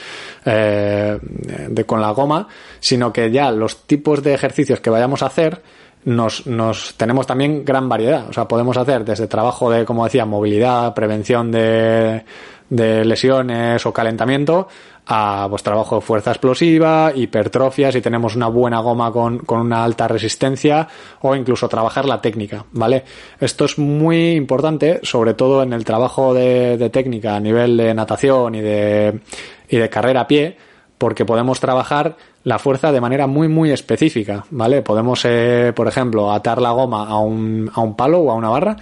eh, 0.44 1.20
de, 1.22 1.86
con 1.86 2.02
la 2.02 2.12
goma, 2.12 2.48
sino 2.80 3.14
que 3.14 3.32
ya 3.32 3.52
los 3.52 3.84
tipos 3.86 4.24
de 4.24 4.34
ejercicios 4.34 4.80
que 4.80 4.90
vayamos 4.90 5.22
a 5.22 5.28
hacer, 5.28 5.62
nos, 6.06 6.48
nos 6.48 6.96
tenemos 6.96 7.28
también 7.28 7.64
gran 7.64 7.88
variedad. 7.88 8.28
O 8.28 8.34
sea, 8.34 8.48
podemos 8.48 8.76
hacer 8.78 9.06
desde 9.06 9.28
trabajo 9.28 9.70
de, 9.70 9.86
como 9.86 10.06
decía, 10.06 10.26
movilidad, 10.26 10.94
prevención 10.96 11.52
de, 11.52 12.24
de 12.70 13.06
lesiones 13.06 13.86
o 13.86 13.94
calentamiento 13.94 14.68
a 15.12 15.48
pues 15.50 15.64
trabajo 15.64 15.96
de 15.96 16.02
fuerza 16.02 16.30
explosiva, 16.30 17.12
hipertrofia, 17.16 17.92
si 17.92 18.00
tenemos 18.00 18.36
una 18.36 18.48
buena 18.48 18.80
goma 18.80 19.12
con, 19.12 19.40
con, 19.40 19.62
una 19.62 19.84
alta 19.84 20.08
resistencia 20.08 20.88
o 21.22 21.36
incluso 21.36 21.68
trabajar 21.68 22.06
la 22.06 22.22
técnica, 22.22 22.66
¿vale? 22.74 23.04
Esto 23.40 23.66
es 23.66 23.80
muy 23.80 24.34
importante, 24.34 25.00
sobre 25.02 25.34
todo 25.34 25.64
en 25.64 25.74
el 25.74 25.84
trabajo 25.84 26.36
de, 26.36 26.78
de 26.78 26.92
técnica 26.92 27.36
a 27.36 27.40
nivel 27.40 27.76
de 27.76 27.92
natación 27.96 28.54
y 28.54 28.62
de, 28.62 29.20
y 29.68 29.78
de 29.78 29.90
carrera 29.90 30.22
a 30.22 30.28
pie, 30.28 30.58
porque 31.00 31.26
podemos 31.26 31.60
trabajar 31.60 32.16
la 32.44 32.60
fuerza 32.60 32.92
de 32.92 33.02
manera 33.02 33.26
muy 33.26 33.48
muy 33.48 33.72
específica, 33.72 34.46
¿vale? 34.52 34.84
Podemos, 34.84 35.26
eh, 35.26 35.74
por 35.76 35.88
ejemplo, 35.88 36.32
atar 36.32 36.62
la 36.62 36.70
goma 36.70 37.08
a 37.08 37.18
un, 37.18 37.72
a 37.74 37.82
un 37.82 37.96
palo 37.96 38.20
o 38.20 38.32
a 38.32 38.36
una 38.36 38.50
barra 38.50 38.76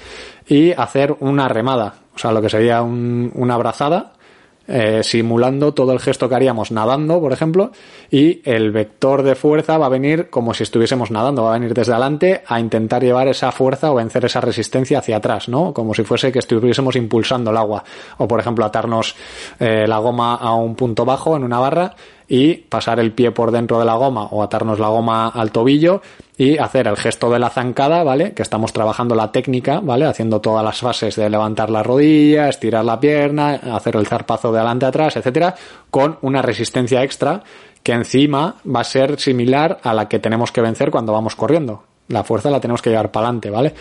y 0.45 0.73
hacer 0.73 1.15
una 1.21 1.47
remada, 1.47 1.93
o 2.13 2.17
sea, 2.17 2.33
lo 2.33 2.41
que 2.41 2.49
sería 2.49 2.81
un, 2.81 3.31
una 3.33 3.55
brazada 3.55 4.16
eh, 4.67 5.01
simulando 5.03 5.73
todo 5.73 5.93
el 5.93 5.99
gesto 5.99 6.27
que 6.27 6.35
haríamos 6.35 6.71
nadando, 6.71 7.19
por 7.19 7.33
ejemplo, 7.33 7.71
y 8.11 8.41
el 8.43 8.71
vector 8.71 9.23
de 9.23 9.35
fuerza 9.35 9.77
va 9.77 9.87
a 9.87 9.89
venir 9.89 10.29
como 10.29 10.53
si 10.53 10.63
estuviésemos 10.63 11.11
nadando, 11.11 11.43
va 11.43 11.51
a 11.51 11.59
venir 11.59 11.73
desde 11.73 11.93
adelante 11.93 12.43
a 12.45 12.59
intentar 12.59 13.03
llevar 13.03 13.27
esa 13.27 13.51
fuerza 13.51 13.91
o 13.91 13.95
vencer 13.95 14.25
esa 14.25 14.41
resistencia 14.41 14.99
hacia 14.99 15.17
atrás, 15.17 15.49
¿no? 15.49 15.73
Como 15.73 15.93
si 15.93 16.03
fuese 16.03 16.31
que 16.31 16.39
estuviésemos 16.39 16.95
impulsando 16.95 17.51
el 17.51 17.57
agua. 17.57 17.83
O, 18.17 18.27
por 18.27 18.39
ejemplo, 18.39 18.65
atarnos 18.65 19.15
eh, 19.59 19.85
la 19.87 19.99
goma 19.99 20.35
a 20.35 20.53
un 20.55 20.75
punto 20.75 21.05
bajo 21.05 21.35
en 21.35 21.43
una 21.43 21.59
barra 21.59 21.95
y 22.27 22.55
pasar 22.55 22.99
el 22.99 23.13
pie 23.13 23.31
por 23.31 23.51
dentro 23.51 23.79
de 23.79 23.85
la 23.85 23.95
goma 23.95 24.25
o 24.31 24.43
atarnos 24.43 24.79
la 24.79 24.89
goma 24.89 25.29
al 25.29 25.51
tobillo 25.51 26.01
y 26.37 26.57
hacer 26.57 26.87
el 26.87 26.97
gesto 26.97 27.29
de 27.29 27.39
la 27.39 27.49
zancada, 27.49 28.03
¿vale? 28.03 28.33
Que 28.33 28.43
estamos 28.43 28.73
trabajando 28.73 29.15
la 29.15 29.31
técnica, 29.31 29.79
¿vale? 29.79 30.05
Haciendo 30.05 30.41
todas 30.41 30.63
las 30.63 30.79
fases 30.79 31.15
de 31.15 31.29
levantar 31.29 31.69
la 31.69 31.83
rodilla, 31.83 32.49
estirar 32.49 32.85
la 32.85 32.99
pierna, 32.99 33.55
hacer 33.73 33.95
el 33.95 34.07
zarpazo 34.07 34.51
de 34.51 34.59
adelante 34.59 34.85
atrás, 34.85 35.15
etcétera, 35.15 35.55
con 35.89 36.17
una 36.21 36.41
resistencia 36.41 37.01
extra 37.03 37.41
que 37.81 37.93
encima 37.93 38.55
va 38.65 38.81
a 38.81 38.83
ser 38.83 39.19
similar 39.19 39.79
a 39.81 39.93
la 39.93 40.07
que 40.09 40.19
tenemos 40.19 40.51
que 40.51 40.61
vencer 40.61 40.91
cuando 40.91 41.13
vamos 41.13 41.35
corriendo. 41.35 41.83
La 42.09 42.23
fuerza 42.23 42.49
la 42.49 42.61
tenemos 42.61 42.81
que 42.81 42.89
llevar 42.89 43.11
para 43.11 43.27
adelante, 43.27 43.49
¿vale? 43.49 43.73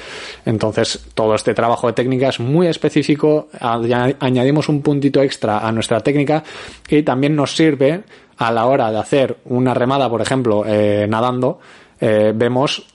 Entonces, 0.45 1.07
todo 1.15 1.35
este 1.35 1.55
trabajo 1.55 1.87
de 1.87 1.93
técnica 1.93 2.29
es 2.29 2.41
muy 2.41 2.67
específico, 2.67 3.49
añadimos 3.61 4.69
un 4.69 4.83
puntito 4.83 5.23
extra 5.23 5.59
a 5.59 5.71
nuestra 5.71 6.00
técnica 6.00 6.43
y 6.88 7.03
también 7.03 7.37
nos 7.37 7.55
sirve 7.55 8.03
a 8.37 8.52
la 8.52 8.66
hora 8.66 8.90
de 8.90 8.99
hacer 8.99 9.38
una 9.45 9.75
remada, 9.75 10.09
por 10.09 10.23
ejemplo, 10.23 10.64
eh, 10.66 11.07
nadando, 11.09 11.59
eh, 12.00 12.33
vemos 12.35 12.87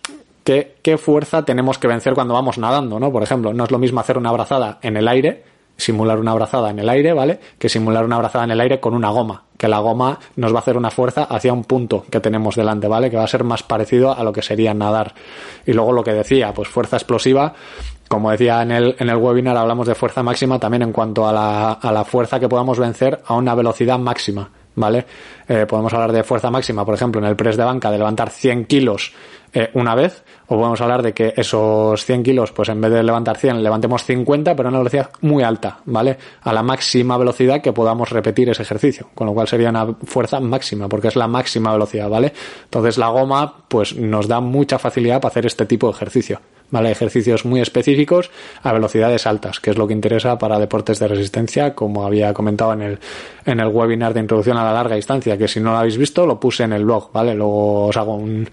qué, 0.43 0.77
qué 0.81 0.97
fuerza 0.97 1.43
tenemos 1.43 1.77
que 1.77 1.87
vencer 1.87 2.13
cuando 2.13 2.33
vamos 2.33 2.57
nadando, 2.57 2.99
¿no? 2.99 3.11
Por 3.11 3.23
ejemplo, 3.23 3.53
no 3.53 3.63
es 3.63 3.71
lo 3.71 3.79
mismo 3.79 3.99
hacer 3.99 4.17
una 4.17 4.31
brazada 4.31 4.79
en 4.81 4.97
el 4.97 5.07
aire 5.07 5.43
simular 5.81 6.19
una 6.19 6.31
abrazada 6.31 6.69
en 6.69 6.79
el 6.79 6.89
aire, 6.89 7.13
¿vale? 7.13 7.39
Que 7.57 7.67
simular 7.67 8.05
una 8.05 8.15
abrazada 8.15 8.45
en 8.45 8.51
el 8.51 8.61
aire 8.61 8.79
con 8.79 8.93
una 8.93 9.09
goma, 9.09 9.43
que 9.57 9.67
la 9.67 9.79
goma 9.79 10.19
nos 10.35 10.53
va 10.53 10.57
a 10.57 10.59
hacer 10.59 10.77
una 10.77 10.91
fuerza 10.91 11.23
hacia 11.23 11.51
un 11.51 11.63
punto 11.63 12.05
que 12.09 12.19
tenemos 12.19 12.55
delante, 12.55 12.87
¿vale? 12.87 13.09
Que 13.09 13.17
va 13.17 13.23
a 13.23 13.27
ser 13.27 13.43
más 13.43 13.63
parecido 13.63 14.15
a 14.15 14.23
lo 14.23 14.31
que 14.31 14.41
sería 14.41 14.73
nadar. 14.73 15.13
Y 15.65 15.73
luego 15.73 15.91
lo 15.91 16.03
que 16.03 16.13
decía, 16.13 16.53
pues 16.53 16.69
fuerza 16.69 16.97
explosiva, 16.97 17.53
como 18.07 18.31
decía 18.31 18.61
en 18.61 18.71
el, 18.71 18.95
en 18.99 19.09
el 19.09 19.17
webinar, 19.17 19.57
hablamos 19.57 19.87
de 19.87 19.95
fuerza 19.95 20.23
máxima 20.23 20.59
también 20.59 20.83
en 20.83 20.91
cuanto 20.91 21.27
a 21.27 21.33
la, 21.33 21.71
a 21.73 21.91
la 21.91 22.05
fuerza 22.05 22.39
que 22.39 22.47
podamos 22.47 22.77
vencer 22.77 23.21
a 23.25 23.33
una 23.35 23.55
velocidad 23.55 23.97
máxima. 23.97 24.49
¿Vale? 24.75 25.05
Eh, 25.47 25.65
podemos 25.67 25.93
hablar 25.93 26.11
de 26.11 26.23
fuerza 26.23 26.49
máxima, 26.49 26.85
por 26.85 26.95
ejemplo, 26.95 27.21
en 27.21 27.27
el 27.27 27.35
press 27.35 27.57
de 27.57 27.63
banca, 27.63 27.91
de 27.91 27.97
levantar 27.97 28.29
100 28.29 28.65
kilos 28.65 29.13
eh, 29.53 29.69
una 29.73 29.95
vez, 29.95 30.23
o 30.47 30.55
podemos 30.55 30.79
hablar 30.81 31.01
de 31.01 31.13
que 31.13 31.33
esos 31.35 32.05
100 32.05 32.23
kilos, 32.23 32.51
pues 32.51 32.69
en 32.69 32.79
vez 32.79 32.91
de 32.91 33.03
levantar 33.03 33.37
100, 33.37 33.61
levantemos 33.61 34.03
50, 34.05 34.55
pero 34.55 34.67
a 34.67 34.71
una 34.71 34.79
velocidad 34.79 35.09
muy 35.21 35.43
alta, 35.43 35.79
¿vale? 35.85 36.17
A 36.41 36.53
la 36.53 36.63
máxima 36.63 37.17
velocidad 37.17 37.61
que 37.61 37.73
podamos 37.73 38.09
repetir 38.09 38.49
ese 38.49 38.61
ejercicio, 38.61 39.09
con 39.13 39.27
lo 39.27 39.33
cual 39.33 39.47
sería 39.47 39.69
una 39.69 39.93
fuerza 40.05 40.39
máxima, 40.39 40.87
porque 40.87 41.09
es 41.09 41.15
la 41.15 41.27
máxima 41.27 41.71
velocidad, 41.73 42.09
¿vale? 42.09 42.33
Entonces 42.63 42.97
la 42.97 43.09
goma, 43.09 43.65
pues 43.67 43.95
nos 43.95 44.27
da 44.27 44.39
mucha 44.39 44.79
facilidad 44.79 45.19
para 45.19 45.31
hacer 45.31 45.45
este 45.45 45.65
tipo 45.65 45.87
de 45.87 45.93
ejercicio. 45.93 46.39
¿vale? 46.71 46.89
Ejercicios 46.89 47.45
muy 47.45 47.59
específicos 47.59 48.31
a 48.63 48.73
velocidades 48.73 49.27
altas, 49.27 49.59
que 49.59 49.69
es 49.69 49.77
lo 49.77 49.87
que 49.87 49.93
interesa 49.93 50.37
para 50.37 50.57
deportes 50.57 50.97
de 50.99 51.07
resistencia, 51.07 51.75
como 51.75 52.05
había 52.05 52.33
comentado 52.33 52.73
en 52.73 52.81
el, 52.81 52.99
en 53.45 53.59
el 53.59 53.67
webinar 53.67 54.13
de 54.13 54.21
introducción 54.21 54.57
a 54.57 54.63
la 54.63 54.73
larga 54.73 54.95
distancia, 54.95 55.37
que 55.37 55.47
si 55.47 55.59
no 55.59 55.71
lo 55.71 55.77
habéis 55.77 55.97
visto, 55.97 56.25
lo 56.25 56.39
puse 56.39 56.63
en 56.63 56.73
el 56.73 56.85
blog, 56.85 57.11
¿vale? 57.11 57.35
Luego 57.35 57.87
os 57.87 57.97
hago 57.97 58.15
un, 58.15 58.49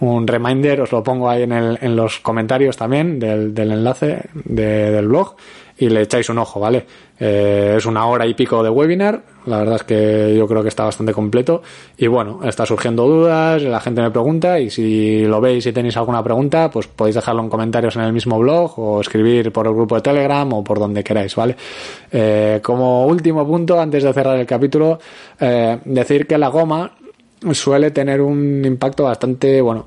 un 0.00 0.26
reminder, 0.26 0.80
os 0.80 0.92
lo 0.92 1.02
pongo 1.02 1.28
ahí 1.28 1.42
en, 1.42 1.52
el, 1.52 1.78
en 1.80 1.94
los 1.94 2.20
comentarios 2.20 2.76
también 2.76 3.18
del, 3.18 3.54
del 3.54 3.72
enlace 3.72 4.22
de, 4.32 4.90
del 4.90 5.08
blog 5.08 5.36
y 5.80 5.88
le 5.88 6.02
echáis 6.02 6.28
un 6.28 6.38
ojo, 6.38 6.60
¿vale? 6.60 6.84
Eh, 7.18 7.74
es 7.78 7.86
una 7.86 8.06
hora 8.06 8.26
y 8.26 8.34
pico 8.34 8.62
de 8.62 8.68
webinar, 8.68 9.22
la 9.46 9.58
verdad 9.58 9.76
es 9.76 9.82
que 9.84 10.34
yo 10.36 10.46
creo 10.46 10.62
que 10.62 10.68
está 10.68 10.84
bastante 10.84 11.12
completo 11.12 11.62
y 11.96 12.06
bueno, 12.06 12.40
está 12.44 12.66
surgiendo 12.66 13.06
dudas, 13.06 13.62
la 13.62 13.80
gente 13.80 14.02
me 14.02 14.10
pregunta 14.10 14.60
y 14.60 14.68
si 14.68 15.24
lo 15.24 15.40
veis 15.40 15.64
y 15.66 15.72
tenéis 15.72 15.96
alguna 15.96 16.22
pregunta, 16.22 16.70
pues 16.70 16.86
podéis 16.86 17.14
dejarlo 17.14 17.42
en 17.42 17.48
comentarios 17.48 17.96
en 17.96 18.02
el 18.02 18.12
mismo 18.12 18.38
blog 18.38 18.78
o 18.78 19.00
escribir 19.00 19.52
por 19.52 19.66
el 19.66 19.74
grupo 19.74 19.94
de 19.96 20.02
Telegram 20.02 20.50
o 20.52 20.62
por 20.62 20.78
donde 20.78 21.02
queráis, 21.02 21.34
¿vale? 21.34 21.56
Eh, 22.12 22.60
como 22.62 23.06
último 23.06 23.46
punto, 23.46 23.80
antes 23.80 24.02
de 24.02 24.12
cerrar 24.12 24.38
el 24.38 24.46
capítulo, 24.46 24.98
eh, 25.40 25.78
decir 25.84 26.26
que 26.26 26.36
la 26.36 26.48
goma 26.48 26.92
suele 27.52 27.90
tener 27.90 28.20
un 28.20 28.62
impacto 28.66 29.04
bastante, 29.04 29.62
bueno, 29.62 29.86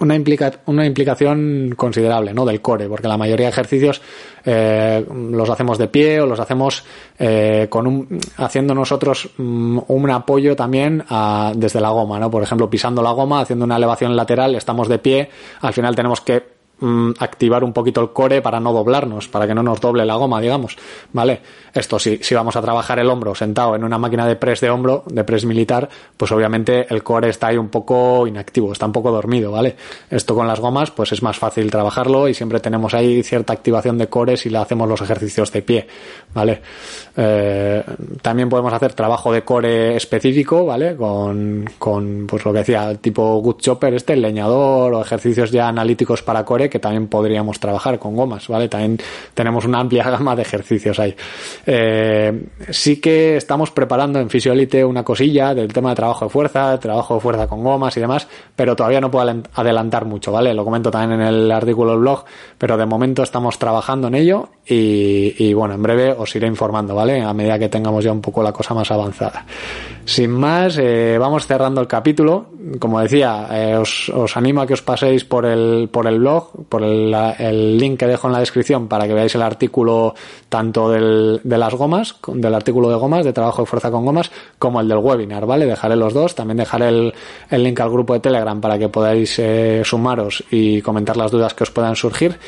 una, 0.00 0.14
implica, 0.14 0.60
una 0.66 0.84
implicación 0.84 1.74
considerable 1.76 2.34
¿no? 2.34 2.44
del 2.44 2.60
core, 2.60 2.88
porque 2.88 3.08
la 3.08 3.16
mayoría 3.16 3.46
de 3.46 3.52
ejercicios 3.52 4.02
eh, 4.44 5.04
los 5.08 5.48
hacemos 5.48 5.78
de 5.78 5.88
pie 5.88 6.20
o 6.20 6.26
los 6.26 6.40
hacemos 6.40 6.84
eh, 7.18 7.66
con 7.68 7.86
un, 7.86 8.18
haciendo 8.36 8.74
nosotros 8.74 9.28
um, 9.38 9.80
un 9.88 10.10
apoyo 10.10 10.54
también 10.56 11.04
a, 11.08 11.52
desde 11.54 11.80
la 11.80 11.90
goma, 11.90 12.18
¿no? 12.18 12.30
Por 12.30 12.42
ejemplo, 12.42 12.68
pisando 12.68 13.02
la 13.02 13.12
goma, 13.12 13.40
haciendo 13.40 13.64
una 13.64 13.76
elevación 13.76 14.14
lateral, 14.16 14.54
estamos 14.54 14.88
de 14.88 14.98
pie, 14.98 15.30
al 15.60 15.72
final 15.72 15.94
tenemos 15.94 16.20
que 16.20 16.55
Mm, 16.78 17.12
activar 17.20 17.64
un 17.64 17.72
poquito 17.72 18.02
el 18.02 18.10
core 18.10 18.42
para 18.42 18.60
no 18.60 18.70
doblarnos, 18.70 19.28
para 19.28 19.46
que 19.46 19.54
no 19.54 19.62
nos 19.62 19.80
doble 19.80 20.04
la 20.04 20.16
goma, 20.16 20.42
digamos, 20.42 20.76
¿vale? 21.10 21.40
Esto 21.72 21.98
si, 21.98 22.18
si 22.18 22.34
vamos 22.34 22.54
a 22.54 22.60
trabajar 22.60 22.98
el 22.98 23.08
hombro 23.08 23.34
sentado 23.34 23.74
en 23.76 23.82
una 23.82 23.96
máquina 23.96 24.26
de 24.26 24.36
press 24.36 24.60
de 24.60 24.68
hombro, 24.68 25.02
de 25.06 25.24
press 25.24 25.46
militar, 25.46 25.88
pues 26.18 26.32
obviamente 26.32 26.86
el 26.92 27.02
core 27.02 27.30
está 27.30 27.46
ahí 27.46 27.56
un 27.56 27.70
poco 27.70 28.26
inactivo, 28.26 28.72
está 28.72 28.84
un 28.84 28.92
poco 28.92 29.10
dormido, 29.10 29.52
¿vale? 29.52 29.74
Esto 30.10 30.34
con 30.34 30.46
las 30.46 30.60
gomas, 30.60 30.90
pues 30.90 31.12
es 31.12 31.22
más 31.22 31.38
fácil 31.38 31.70
trabajarlo 31.70 32.28
y 32.28 32.34
siempre 32.34 32.60
tenemos 32.60 32.92
ahí 32.92 33.22
cierta 33.22 33.54
activación 33.54 33.96
de 33.96 34.08
core 34.08 34.36
si 34.36 34.50
le 34.50 34.58
hacemos 34.58 34.86
los 34.86 35.00
ejercicios 35.00 35.50
de 35.52 35.62
pie, 35.62 35.86
¿vale? 36.34 36.60
Eh, 37.16 37.82
también 38.20 38.50
podemos 38.50 38.74
hacer 38.74 38.92
trabajo 38.92 39.32
de 39.32 39.44
core 39.44 39.96
específico, 39.96 40.66
¿vale? 40.66 40.94
Con, 40.94 41.64
con 41.78 42.26
pues 42.26 42.44
lo 42.44 42.52
que 42.52 42.58
decía, 42.58 42.94
tipo 42.96 43.40
good 43.40 43.56
chopper, 43.56 43.94
este, 43.94 44.14
leñador 44.14 44.92
o 44.92 45.00
ejercicios 45.00 45.50
ya 45.50 45.68
analíticos 45.68 46.22
para 46.22 46.44
core 46.44 46.65
que 46.68 46.78
también 46.78 47.08
podríamos 47.08 47.60
trabajar 47.60 47.98
con 47.98 48.16
gomas, 48.16 48.48
¿vale? 48.48 48.68
También 48.68 48.98
tenemos 49.34 49.64
una 49.64 49.80
amplia 49.80 50.04
gama 50.10 50.36
de 50.36 50.42
ejercicios 50.42 50.98
ahí. 50.98 51.14
Eh, 51.66 52.46
sí 52.70 53.00
que 53.00 53.36
estamos 53.36 53.70
preparando 53.70 54.18
en 54.20 54.30
Fisiolite 54.30 54.84
una 54.84 55.02
cosilla 55.02 55.54
del 55.54 55.72
tema 55.72 55.90
de 55.90 55.96
trabajo 55.96 56.26
de 56.26 56.30
fuerza, 56.30 56.78
trabajo 56.78 57.14
de 57.14 57.20
fuerza 57.20 57.46
con 57.46 57.62
gomas 57.62 57.96
y 57.96 58.00
demás, 58.00 58.26
pero 58.54 58.76
todavía 58.76 59.00
no 59.00 59.10
puedo 59.10 59.42
adelantar 59.54 60.04
mucho, 60.04 60.32
¿vale? 60.32 60.54
Lo 60.54 60.64
comento 60.64 60.90
también 60.90 61.20
en 61.20 61.26
el 61.26 61.50
artículo 61.50 61.92
del 61.92 62.00
blog, 62.00 62.24
pero 62.58 62.76
de 62.76 62.86
momento 62.86 63.22
estamos 63.22 63.58
trabajando 63.58 64.08
en 64.08 64.14
ello 64.14 64.48
y, 64.68 65.54
bueno, 65.54 65.74
en 65.74 65.82
breve 65.82 66.12
os 66.12 66.34
iré 66.34 66.46
informando, 66.48 66.94
¿vale? 66.94 67.22
A 67.22 67.32
medida 67.32 67.58
que 67.58 67.68
tengamos 67.68 68.02
ya 68.04 68.12
un 68.12 68.20
poco 68.20 68.42
la 68.42 68.52
cosa 68.52 68.74
más 68.74 68.90
avanzada. 68.90 69.44
Sin 70.04 70.30
más, 70.30 70.78
eh, 70.78 71.16
vamos 71.18 71.46
cerrando 71.46 71.80
el 71.80 71.86
capítulo. 71.86 72.46
Como 72.78 73.00
decía, 73.00 73.46
eh, 73.50 73.76
os, 73.76 74.08
os, 74.08 74.36
animo 74.36 74.60
a 74.60 74.66
que 74.66 74.74
os 74.74 74.82
paséis 74.82 75.24
por 75.24 75.46
el, 75.46 75.88
por 75.90 76.06
el 76.06 76.18
blog, 76.18 76.55
por 76.68 76.82
el, 76.82 77.14
el, 77.38 77.78
link 77.78 77.98
que 77.98 78.06
dejo 78.06 78.26
en 78.26 78.32
la 78.32 78.40
descripción 78.40 78.88
para 78.88 79.06
que 79.06 79.14
veáis 79.14 79.34
el 79.34 79.42
artículo 79.42 80.14
tanto 80.48 80.90
del, 80.90 81.40
de 81.42 81.58
las 81.58 81.74
gomas, 81.74 82.16
del 82.26 82.54
artículo 82.54 82.88
de 82.90 82.96
gomas, 82.96 83.24
de 83.24 83.32
trabajo 83.32 83.62
de 83.62 83.66
fuerza 83.66 83.90
con 83.90 84.04
gomas, 84.04 84.30
como 84.58 84.80
el 84.80 84.88
del 84.88 84.98
webinar, 84.98 85.46
¿vale? 85.46 85.66
Dejaré 85.66 85.96
los 85.96 86.14
dos. 86.14 86.34
También 86.34 86.58
dejaré 86.58 86.88
el, 86.88 87.14
el 87.50 87.62
link 87.62 87.80
al 87.80 87.90
grupo 87.90 88.14
de 88.14 88.20
Telegram 88.20 88.60
para 88.60 88.78
que 88.78 88.88
podáis 88.88 89.38
eh, 89.38 89.82
sumaros 89.84 90.44
y 90.50 90.80
comentar 90.82 91.16
las 91.16 91.30
dudas 91.30 91.54
que 91.54 91.64
os 91.64 91.70
puedan 91.70 91.96
surgir 91.96 92.38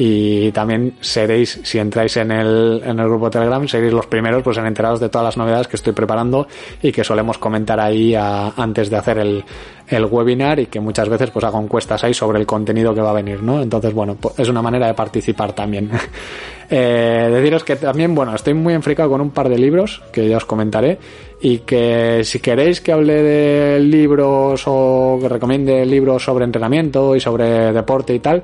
y 0.00 0.52
también 0.52 0.94
seréis, 1.00 1.60
si 1.64 1.78
entráis 1.78 2.16
en 2.18 2.30
el, 2.30 2.80
en 2.84 3.00
el 3.00 3.08
grupo 3.08 3.28
Telegram, 3.28 3.66
seréis 3.66 3.92
los 3.92 4.06
primeros 4.06 4.44
pues 4.44 4.56
en 4.56 4.66
enterados 4.66 5.00
de 5.00 5.08
todas 5.08 5.24
las 5.24 5.36
novedades 5.36 5.66
que 5.66 5.74
estoy 5.74 5.92
preparando 5.92 6.46
y 6.80 6.92
que 6.92 7.02
solemos 7.02 7.38
comentar 7.38 7.80
ahí 7.80 8.14
antes 8.14 8.90
de 8.90 8.96
hacer 8.96 9.18
el, 9.18 9.44
el 9.88 10.04
webinar 10.04 10.60
y 10.60 10.66
que 10.66 10.78
muchas 10.78 11.08
veces 11.08 11.30
pues 11.30 11.44
hago 11.44 11.60
encuestas 11.60 12.04
ahí 12.04 12.14
sobre 12.14 12.38
el 12.38 12.46
contenido 12.46 12.94
que 12.94 13.00
va 13.00 13.10
a 13.10 13.14
venir, 13.14 13.42
¿no? 13.42 13.60
Entonces, 13.60 13.92
bueno, 13.92 14.16
pues, 14.20 14.38
es 14.38 14.48
una 14.48 14.62
manera 14.62 14.86
de 14.86 14.94
participar 14.94 15.52
también. 15.52 15.90
eh, 16.70 17.28
deciros 17.32 17.64
que 17.64 17.74
también, 17.74 18.14
bueno, 18.14 18.36
estoy 18.36 18.54
muy 18.54 18.74
enfricado 18.74 19.10
con 19.10 19.20
un 19.20 19.30
par 19.30 19.48
de 19.48 19.58
libros 19.58 20.00
que 20.12 20.28
ya 20.28 20.36
os 20.36 20.44
comentaré 20.44 20.98
y 21.40 21.58
que 21.58 22.22
si 22.24 22.40
queréis 22.40 22.80
que 22.80 22.92
hable 22.92 23.22
de 23.22 23.80
libros 23.80 24.64
o 24.66 25.18
que 25.20 25.28
recomiende 25.28 25.86
libros 25.86 26.24
sobre 26.24 26.44
entrenamiento 26.44 27.14
y 27.14 27.20
sobre 27.20 27.72
deporte 27.72 28.14
y 28.14 28.18
tal, 28.18 28.42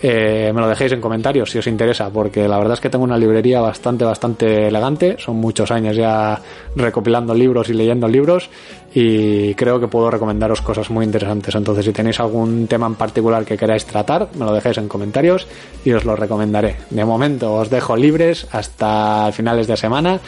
eh, 0.00 0.52
me 0.54 0.60
lo 0.60 0.68
dejéis 0.68 0.92
en 0.92 1.00
comentarios 1.00 1.50
si 1.50 1.58
os 1.58 1.66
interesa, 1.66 2.08
porque 2.10 2.46
la 2.46 2.58
verdad 2.58 2.74
es 2.74 2.80
que 2.80 2.88
tengo 2.88 3.04
una 3.04 3.18
librería 3.18 3.60
bastante, 3.60 4.04
bastante 4.04 4.68
elegante, 4.68 5.16
son 5.18 5.36
muchos 5.36 5.70
años 5.72 5.96
ya 5.96 6.40
recopilando 6.76 7.34
libros 7.34 7.68
y 7.68 7.72
leyendo 7.72 8.06
libros 8.06 8.48
y 8.94 9.54
creo 9.54 9.80
que 9.80 9.88
puedo 9.88 10.10
recomendaros 10.10 10.62
cosas 10.62 10.88
muy 10.90 11.04
interesantes. 11.04 11.54
Entonces, 11.54 11.84
si 11.84 11.92
tenéis 11.92 12.20
algún 12.20 12.68
tema 12.68 12.86
en 12.86 12.94
particular 12.94 13.44
que 13.44 13.56
queráis 13.56 13.84
tratar, 13.84 14.28
me 14.38 14.44
lo 14.44 14.52
dejéis 14.52 14.78
en 14.78 14.86
comentarios 14.86 15.48
y 15.84 15.92
os 15.92 16.04
lo 16.04 16.14
recomendaré. 16.14 16.76
De 16.90 17.04
momento 17.04 17.54
os 17.54 17.70
dejo 17.70 17.96
libres 17.96 18.46
hasta 18.52 19.32
finales 19.32 19.66
de 19.66 19.76
semana 19.76 20.20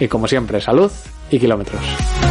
y 0.00 0.08
como 0.08 0.26
siempre, 0.26 0.60
salud 0.60 0.90
y 1.30 1.38
kilómetros. 1.38 2.27